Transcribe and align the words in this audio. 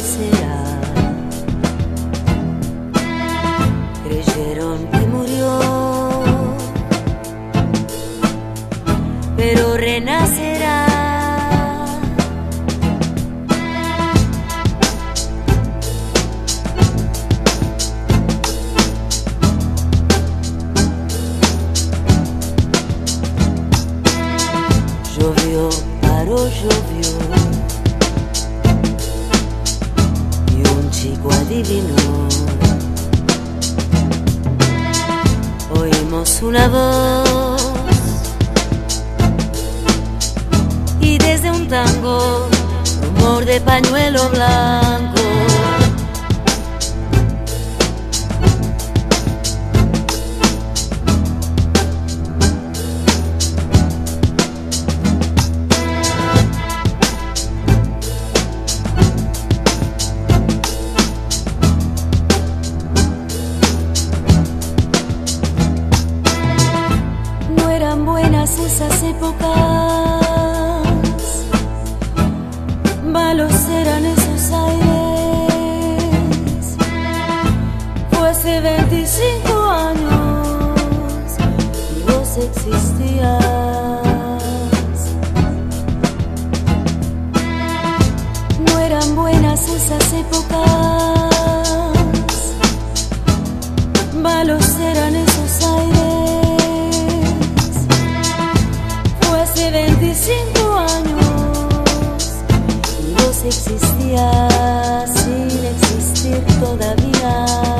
aparecerá. 0.00 0.69
Creyeron 0.69 0.69
todavía. 107.12 107.79